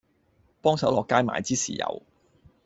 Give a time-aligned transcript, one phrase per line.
[0.63, 2.01] 幫手落街買支豉油